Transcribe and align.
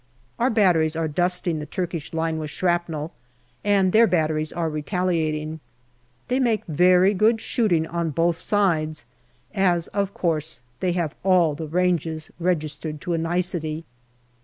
Our 0.39 0.49
batteries 0.49 0.95
are 0.95 1.07
dusting 1.07 1.59
the 1.59 1.67
Turkish 1.67 2.11
line 2.11 2.39
with 2.39 2.49
shrapnel, 2.49 3.11
and 3.63 3.91
their 3.91 4.07
batteries 4.07 4.51
are 4.51 4.67
retaliating. 4.67 5.59
They 6.27 6.39
make 6.39 6.65
very 6.65 7.13
good 7.13 7.39
shooting 7.39 7.85
on 7.85 8.09
both 8.09 8.37
sides, 8.37 9.05
as, 9.53 9.89
of 9.89 10.11
course, 10.15 10.63
they 10.79 10.93
have 10.93 11.13
all 11.23 11.53
ranges 11.53 12.31
registered 12.39 12.99
to 13.01 13.13
a 13.13 13.19
nicety. 13.19 13.85